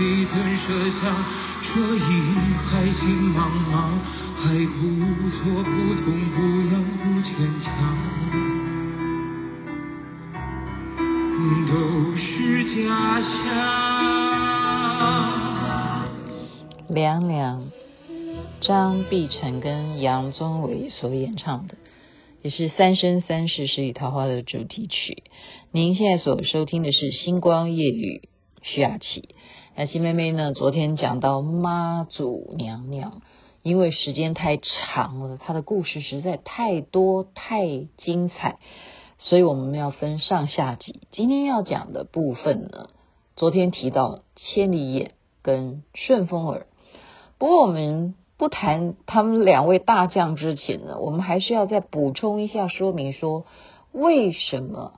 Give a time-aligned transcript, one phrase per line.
[0.00, 1.02] 你曾舍下
[1.62, 2.00] 这一
[2.56, 3.04] 海情
[3.34, 4.00] 茫茫，
[4.40, 4.80] 还不
[5.28, 5.68] 做不
[6.00, 6.36] 痛不
[6.72, 7.28] 痒不牵
[7.60, 7.68] 强，
[11.68, 11.72] 都
[12.16, 12.24] 是
[12.74, 12.80] 假
[13.20, 13.28] 象。
[16.88, 17.70] 凉凉，
[18.62, 21.74] 张碧晨跟杨宗纬所演唱的。
[22.40, 25.24] 也是《三生三世十里桃花》的主题曲。
[25.72, 28.22] 您现在所收听的是《星光夜语》，
[28.62, 29.28] 徐雅琪。
[29.76, 33.22] 雅琪妹妹呢，昨天讲到妈祖娘娘，
[33.62, 38.58] 因为时间太长了，她的故事实在太多太精彩，
[39.18, 41.00] 所以我们要分上下集。
[41.12, 42.90] 今天要讲的部分呢，
[43.36, 46.66] 昨天提到千里眼跟顺风耳，
[47.38, 48.14] 不过我们。
[48.36, 53.44] 不谈他们两位大将之前呢，我们还是要再补充一下说明说，
[53.92, 54.94] 为什么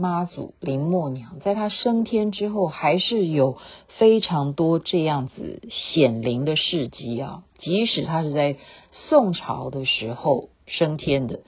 [0.00, 3.58] 妈祖林默娘在她升天之后，还是有
[3.98, 7.44] 非常多这样子显灵的事迹啊？
[7.58, 8.56] 即使她是在
[8.92, 11.40] 宋朝的时候升天的，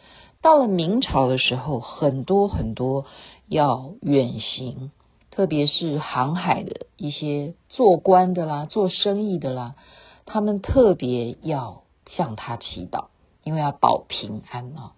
[0.43, 3.07] 到了明朝的时候，很多很多
[3.49, 4.91] 要远行，
[5.31, 9.75] 特别是航海的一些做官的啦、做生意的啦。
[10.27, 13.07] 他们特别要向他祈祷，
[13.43, 14.93] 因为要保平安啊。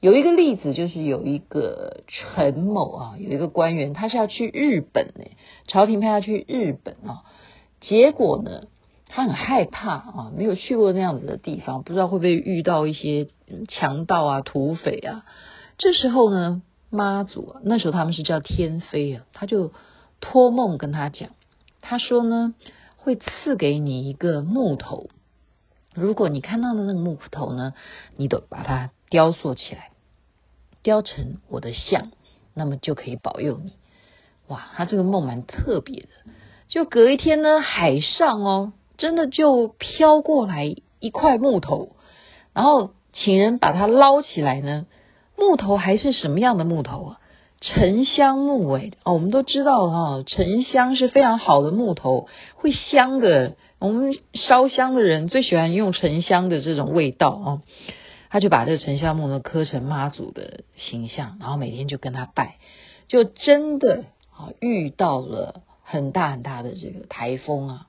[0.00, 5.24] 有一个例子，就是有一个陈某啊，有一个官员，他是要去日本呢，
[5.66, 7.22] 朝廷派他去日本啊。
[7.80, 8.62] 结果呢，
[9.06, 13.28] 他很害怕啊，没有去过那样子的地方，不知道会不会遇到一些
[13.68, 15.24] 强盗啊、土匪啊。
[15.78, 19.72] 这时候呢，妈祖啊，那时候他们是叫天妃啊，他就
[20.20, 21.30] 托梦跟他讲，
[21.80, 22.54] 他说呢。
[23.02, 25.08] 会赐给你一个木头，
[25.94, 27.72] 如果你看到的那个木头呢，
[28.18, 29.89] 你都把它雕塑起来，
[30.82, 32.10] 雕成我的像，
[32.54, 33.72] 那么就可以保佑你。
[34.48, 36.08] 哇，他这个梦蛮特别的。
[36.68, 41.96] 就隔一天呢，海上哦，真的就飘过来一块木头，
[42.52, 44.86] 然后请人把它捞起来呢。
[45.36, 47.20] 木头还是什么样的木头啊？
[47.62, 53.56] 沉香木诶，哦，我们都知道哈，沉香是非常好的木头，会香的。
[53.78, 57.62] 我们烧香的人最喜欢用沉香的这种味道哦。
[58.30, 62.58] 他就把这个沉香木呢刻成妈祖的形象，然后每天就跟他拜，
[63.08, 67.86] 就真的啊遇到了很大很大的这个台风啊，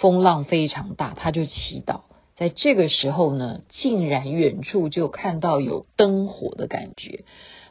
[0.00, 2.00] 风浪非常大，他就祈祷。
[2.34, 7.24] 在这个时候呢，竟然远处就看到有灯火的感觉。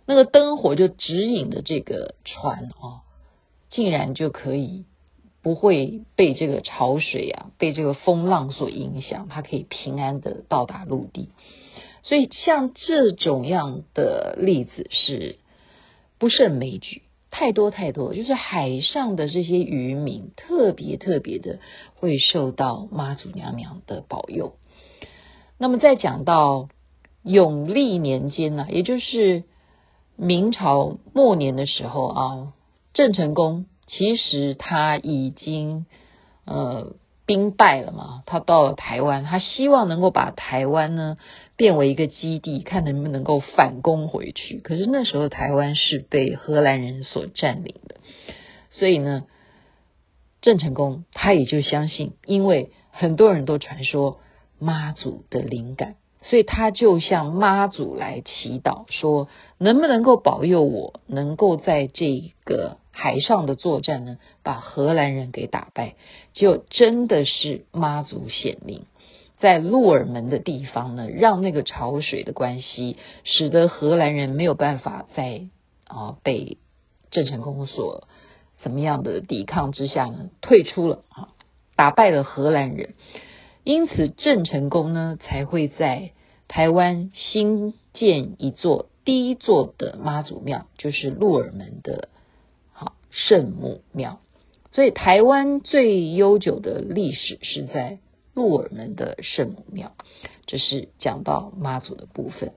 [0.05, 3.01] 那个灯火就指引的这个船哦，
[3.69, 4.85] 竟然就可以
[5.41, 11.29] 不会被这个潮水啊，被这个风浪所影响，它可以平安的到达陆地。
[12.03, 15.37] 所以像这种样的例子是
[16.17, 21.59] 不胜枚举，太多太多，就是海上的这些渔民特别特别的
[21.95, 24.53] 会受到妈祖娘娘的保佑。
[25.57, 26.69] 那么再讲到
[27.23, 29.43] 永历年间呢、啊，也就是。
[30.17, 32.53] 明朝末年的时候啊，
[32.93, 35.85] 郑成功其实他已经
[36.45, 36.93] 呃
[37.25, 41.17] 兵败了嘛，他到了台湾，他希望能够把台湾呢
[41.57, 44.59] 变为一个基地，看能不能够反攻回去。
[44.59, 47.97] 可是那时候台湾是被荷兰人所占领的，
[48.69, 49.25] 所以呢，
[50.41, 54.19] 郑成功他也就相信，因为很多人都传说
[54.57, 55.95] 妈祖的灵感。
[56.23, 59.27] 所以他就向妈祖来祈祷，说
[59.57, 65.95] 能不能够保佑我，能够在这个海上的作战呢，把荷兰人给打败。
[66.33, 68.85] 就真的是妈祖显灵，
[69.39, 75.47] 在鹿耳门的地方呢，让那个潮水的关系，使得荷兰人没有办法在
[75.85, 76.57] 啊被
[77.09, 78.07] 郑成功所
[78.61, 81.29] 怎么样的抵抗之下呢，退出了啊，
[81.75, 82.93] 打败了荷兰人。
[83.63, 86.11] 因此，郑成功呢才会在
[86.47, 92.09] 台湾新建一座第一座的妈祖庙，就是鹿耳门的
[93.11, 94.19] 圣母庙。
[94.71, 97.99] 所以，台湾最悠久的历史是在
[98.33, 99.91] 鹿耳门的圣母庙。
[100.47, 102.53] 这是讲到妈祖的部分。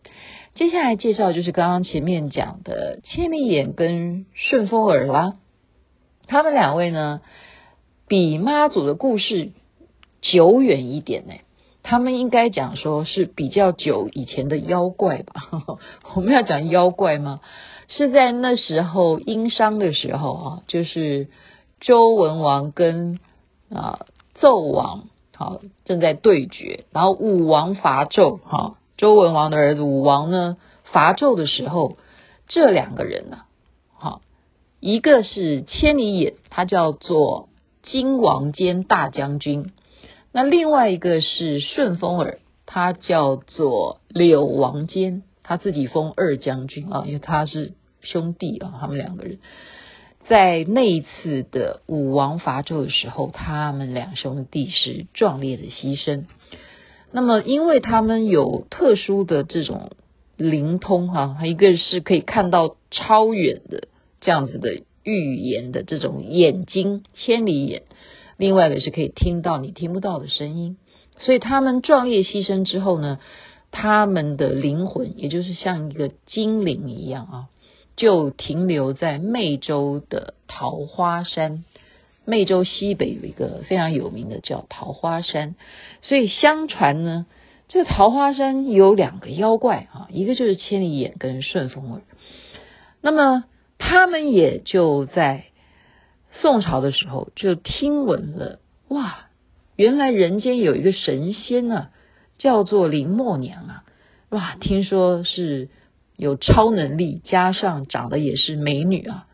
[0.54, 5.36] 接下来介绍就是刚刚前面讲的千里眼跟顺风耳啦。
[6.26, 7.20] 他们两位呢，
[8.08, 9.52] 比妈祖的故事。
[10.20, 11.34] 久远一点呢。
[11.82, 15.34] 他们应该讲说是比较久以前的妖怪吧？
[16.14, 17.40] 我们要讲妖怪吗？
[17.88, 21.28] 是在那时候殷商的时候啊，就是
[21.80, 23.18] 周文王跟
[23.70, 24.06] 啊
[24.40, 31.96] 纣王好正在对决，然后武王伐纣哈，周文王的儿子武王呢伐纣的时候，
[32.48, 33.42] 这两个人呢，
[33.96, 34.20] 好
[34.80, 37.48] 一个是千里眼，他叫做
[37.82, 39.72] 金王兼大将军。
[40.32, 49.38] 那另外一个是顺风耳，他叫做柳王坚，他自己封二将军啊，因为他是兄弟啊，他们两个人
[50.26, 56.24] 在那一次的武王伐纣的时候，他们两兄弟是壮烈的牺牲。
[57.12, 59.92] 那么，因为他们有特殊的这种
[60.36, 63.88] 灵通哈，一个是可以看到超远的
[64.20, 67.82] 这样子的预言的这种眼睛，千里眼。
[68.36, 70.76] 另外一个是可以听到你听不到的声音，
[71.18, 73.20] 所以他们壮烈牺牲之后呢，
[73.74, 77.48] 他们的灵魂也就是像一个精灵一样啊，
[77.96, 81.64] 就停留在湄洲的桃花山。
[82.24, 85.56] 湄洲西北有一个非常有名的叫桃花山，
[86.02, 87.26] 所以相传呢，
[87.68, 92.00] 这个桃花山有两个妖怪啊，一个就是千里眼跟顺风耳，
[93.02, 93.44] 那么
[93.78, 95.46] 他们也就在。
[96.42, 99.28] 宋朝的时候就听闻了，哇，
[99.76, 101.90] 原来人间有一个神仙啊，
[102.44, 103.84] 叫做林默娘啊，
[104.28, 105.70] 哇，听说是
[106.14, 109.26] 有超能力，加上长得也是美女啊，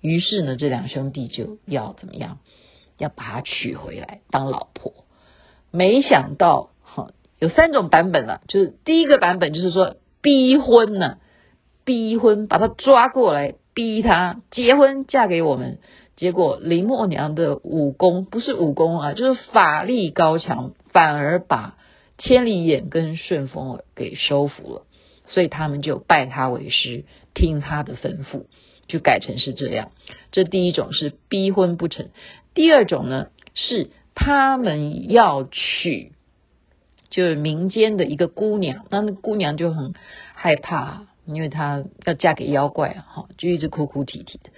[0.00, 2.38] 于是呢，这两兄弟就要怎么样，
[2.96, 4.94] 要把她娶回来当老婆。
[5.70, 11.18] 没想到，哈，有三种版本了，就是第一个版本就是说逼婚呢，
[11.84, 15.80] 逼婚，把她抓过来，逼她结婚，嫁给我们。
[16.16, 21.76] 结果林默娘的武功不是武功啊，就是法力高强，反而把
[22.18, 24.82] 千里眼跟顺风耳给收服了，
[25.26, 28.46] 所以他们就拜他为师，听他的吩咐，
[28.88, 29.92] 就改成是这样。
[30.32, 32.08] 这第一种是逼婚不成，
[32.54, 36.12] 第二种呢是他们要娶，
[37.08, 39.94] 就是民间的一个姑娘，那那姑娘就很
[40.34, 44.50] 害怕，因为她要嫁给妖怪啊，哈，就一直哭哭啼啼的。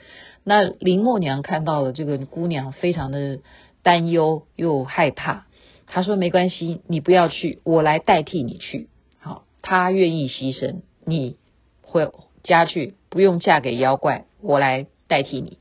[0.45, 3.41] 那林默娘看到了这个姑娘，非常的
[3.83, 5.47] 担忧又害怕。
[5.93, 8.89] 他说：“没关系，你不要去，我来代替你去。
[9.19, 11.37] 好，他愿意牺牲，你
[11.83, 12.09] 回
[12.43, 15.59] 家去，不用嫁给妖怪，我来代替你。”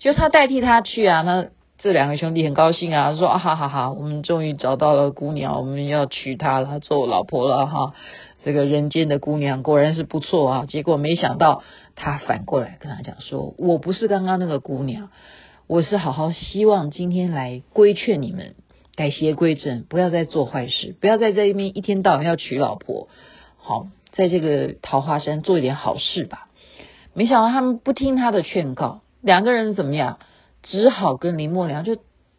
[0.00, 1.22] 就他代替他去啊。
[1.22, 7.92] 那这两个兄弟很高兴啊，说：“啊，哈哈哈，我们终于找到了姑娘，我们要娶她了，做我老婆了哈。”
[8.44, 10.64] 这个人间的姑娘果然是不错啊。
[10.66, 11.62] 结果没想到。
[11.98, 15.08] 他反过来跟他讲说：“我不是刚刚那个姑娘，
[15.66, 18.54] 我是好好希望今天来规劝你们
[18.96, 23.08] 改邪归正，不要再做坏事，不要再在这边一天到晚要娶老婆。
[23.58, 26.48] 好，在这个桃花山做一点好事吧。”
[27.14, 30.18] 没想到他们不听他的劝告，两个人怎么样？
[30.62, 31.96] 只好跟林默娘就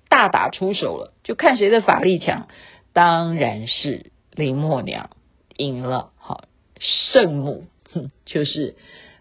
[0.09, 2.48] 大打出手了，就看谁的法力强。
[2.92, 5.12] 当然是林默娘
[5.56, 6.12] 赢了。
[6.18, 6.44] 好，
[6.80, 8.75] 圣母，哼，就是。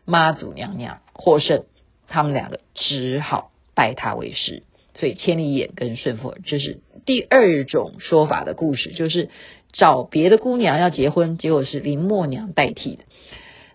[0.09, 1.65] 妈祖娘娘获胜，
[2.07, 4.63] 他们两个只好拜她为师。
[4.99, 9.29] 所以千里眼跟顺风耳，这是第二种说法的故事，就是
[9.73, 13.05] 找别的姑娘要结婚，结果是林默娘代替的。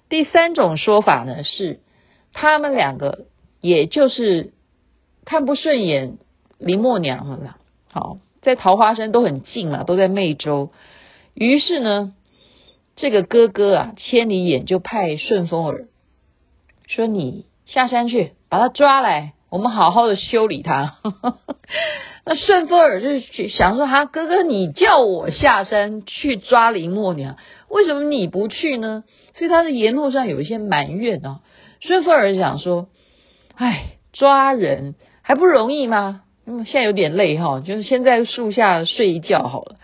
[0.09, 1.79] 第三种说法呢，是
[2.33, 3.27] 他们两个
[3.61, 4.51] 也就是
[5.23, 6.17] 看不顺眼
[6.57, 7.57] 林默娘了。
[7.91, 10.71] 好，在桃花山都很近嘛，都在湄洲。
[11.33, 12.13] 于是呢，
[12.95, 15.87] 这个哥哥啊，千里眼就派顺风耳。
[16.87, 20.95] 说你下山去把他抓来，我们好好的修理他。
[22.25, 27.35] 那顺风耳就去想说：“哈，哥哥，你叫我下山去抓林默娘，
[27.67, 29.03] 为什么你不去呢？”
[29.35, 31.41] 所以他的言路上有一些埋怨哦。
[31.81, 32.87] 顺风耳想说
[33.55, 36.21] ：“哎，抓人还不容易吗？
[36.47, 39.75] 嗯，现在有点累哈，就是先在树下睡一觉好了。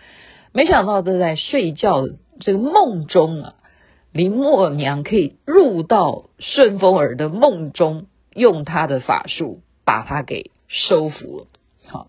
[0.54, 2.06] 没想到都在睡觉
[2.40, 3.54] 这个梦中啊。”
[4.14, 8.06] 林默娘可以入到顺风耳的梦中，
[8.38, 11.48] 用他的法术把他给收服了。
[11.88, 12.08] 好，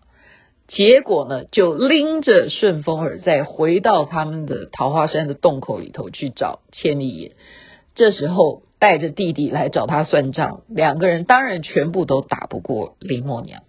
[0.67, 7.31] 结果呢，就拎着顺风耳再回到他们的桃花山的洞口里头去找千里眼。
[7.95, 13.63] 这时候带着弟弟来找他算账，两个人当然全部都打不过林默娘，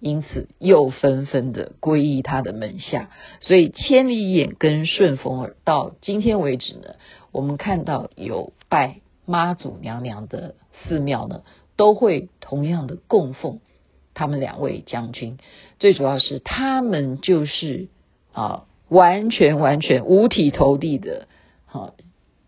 [0.00, 3.10] 因此又纷纷的皈依他的门下。
[3.40, 6.94] 所以千里眼跟顺风耳到今天为止呢。
[7.30, 10.54] 我们看到有拜妈祖娘娘的
[10.88, 11.42] 寺庙呢，
[11.76, 13.60] 都会同样的供奉
[14.14, 15.38] 他们两位将军。
[15.78, 17.88] 最主要是他们就是
[18.32, 21.28] 啊，完全完全五体投地的，
[21.66, 21.94] 好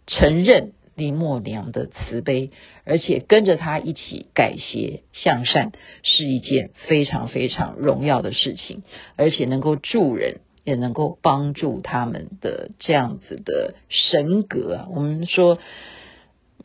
[0.06, 2.50] 承认林默娘的慈悲，
[2.85, 8.82] 而且跟着她一起改邪向善，是一件非常非常荣耀的事情，
[9.16, 14.88] 而且能够助人，也能够帮助他们的这样子的神格啊。
[14.90, 15.58] 我们说。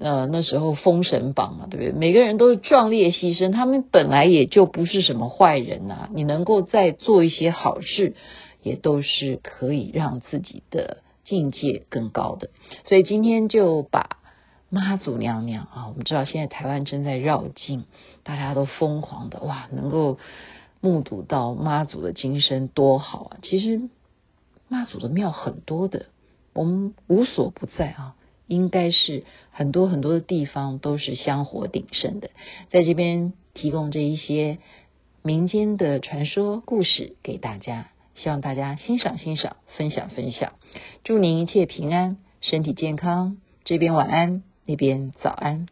[0.03, 1.91] 呃，那时候封神榜嘛，对不对？
[1.93, 8.13] 每个人都是壮烈牺牲，他们本来也就不是什么坏人呐、你能够再做一些好事，
[8.61, 12.49] 也都是可以让自己的境界更高的。
[12.83, 14.17] 所以今天就把
[14.69, 17.85] 妈祖娘娘啊，我们知道现在台湾正在绕境，
[18.23, 20.17] 大家都疯狂的哇，能够
[20.81, 23.37] 目睹到妈祖的金身多好啊！
[23.41, 23.87] 其实
[24.67, 26.07] 妈祖的庙很多的，
[26.53, 28.15] 我们无所不在啊。
[28.47, 32.29] 应该是很多很多的地方都是香火鼎盛的，
[32.69, 34.57] 在这边提供这一些
[35.21, 40.53] 民间的传说故事给大家，希望大家欣赏欣赏，分享分享，
[41.03, 43.37] 祝您一切平安，身体健康。
[43.63, 45.67] 这边晚安，那边早安。